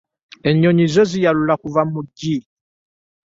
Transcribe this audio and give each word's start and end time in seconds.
Ennyonyi 0.49 0.85
zo 0.95 1.03
ziyalula 1.11 1.53
kuva 1.63 1.81
mu 1.89 1.99
magi. 2.05 2.35